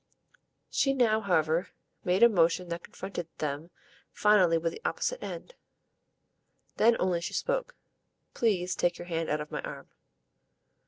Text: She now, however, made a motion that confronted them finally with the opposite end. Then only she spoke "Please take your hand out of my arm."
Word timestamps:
She 0.71 0.93
now, 0.93 1.21
however, 1.21 1.67
made 2.03 2.23
a 2.23 2.27
motion 2.29 2.69
that 2.69 2.81
confronted 2.81 3.27
them 3.37 3.69
finally 4.11 4.57
with 4.57 4.73
the 4.73 4.81
opposite 4.83 5.21
end. 5.23 5.53
Then 6.77 6.97
only 6.99 7.21
she 7.21 7.33
spoke 7.33 7.75
"Please 8.33 8.75
take 8.75 8.97
your 8.97 9.05
hand 9.05 9.29
out 9.29 9.41
of 9.41 9.51
my 9.51 9.61
arm." 9.61 9.89